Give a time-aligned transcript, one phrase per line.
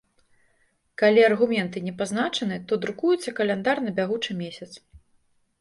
[1.01, 4.71] Калі аргументы не пазначаны, то друкуецца каляндар на бягучы месяц.